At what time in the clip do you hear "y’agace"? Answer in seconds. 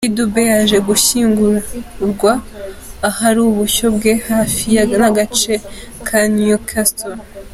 4.75-5.53